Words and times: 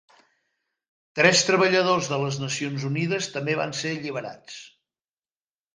Tres 1.19 1.43
treballadors 1.49 2.09
de 2.15 2.19
les 2.23 2.41
Nacions 2.45 2.89
Unides 2.91 3.29
també 3.37 3.61
van 3.63 3.79
ser 3.83 3.95
alliberats. 4.01 4.59